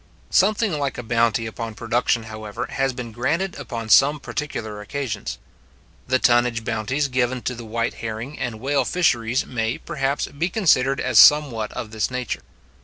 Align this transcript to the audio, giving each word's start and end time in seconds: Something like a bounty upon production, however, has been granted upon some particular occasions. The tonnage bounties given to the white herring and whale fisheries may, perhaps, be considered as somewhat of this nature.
Something 0.31 0.79
like 0.79 0.97
a 0.97 1.03
bounty 1.03 1.45
upon 1.45 1.75
production, 1.75 2.23
however, 2.23 2.65
has 2.71 2.91
been 2.91 3.11
granted 3.11 3.53
upon 3.59 3.89
some 3.89 4.19
particular 4.19 4.81
occasions. 4.81 5.37
The 6.07 6.17
tonnage 6.17 6.63
bounties 6.63 7.07
given 7.07 7.43
to 7.43 7.53
the 7.53 7.65
white 7.65 7.93
herring 7.93 8.39
and 8.39 8.59
whale 8.59 8.83
fisheries 8.83 9.45
may, 9.45 9.77
perhaps, 9.77 10.25
be 10.25 10.49
considered 10.49 10.99
as 10.99 11.19
somewhat 11.19 11.71
of 11.73 11.91
this 11.91 12.09
nature. 12.09 12.41